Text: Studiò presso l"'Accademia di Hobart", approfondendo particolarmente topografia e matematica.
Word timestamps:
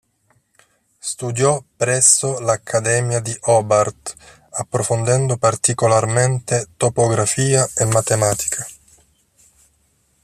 Studiò 0.97 1.63
presso 1.77 2.39
l"'Accademia 2.39 3.19
di 3.19 3.37
Hobart", 3.41 4.15
approfondendo 4.49 5.37
particolarmente 5.37 6.69
topografia 6.75 7.69
e 7.75 7.85
matematica. 7.85 8.65